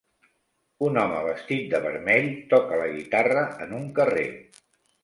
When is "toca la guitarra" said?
2.55-3.47